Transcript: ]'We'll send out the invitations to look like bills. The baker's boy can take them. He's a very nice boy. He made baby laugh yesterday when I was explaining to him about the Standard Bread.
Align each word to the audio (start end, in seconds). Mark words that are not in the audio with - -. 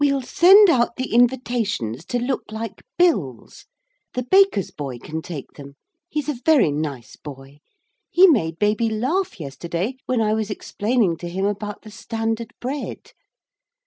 ]'We'll 0.01 0.23
send 0.23 0.67
out 0.67 0.95
the 0.95 1.13
invitations 1.13 2.05
to 2.05 2.17
look 2.17 2.51
like 2.51 2.81
bills. 2.97 3.67
The 4.15 4.23
baker's 4.23 4.71
boy 4.71 4.97
can 4.97 5.21
take 5.21 5.51
them. 5.51 5.75
He's 6.09 6.27
a 6.27 6.39
very 6.43 6.71
nice 6.71 7.15
boy. 7.15 7.59
He 8.09 8.25
made 8.25 8.57
baby 8.57 8.89
laugh 8.89 9.39
yesterday 9.39 9.97
when 10.07 10.19
I 10.19 10.33
was 10.33 10.49
explaining 10.49 11.17
to 11.17 11.29
him 11.29 11.45
about 11.45 11.83
the 11.83 11.91
Standard 11.91 12.51
Bread. 12.59 13.11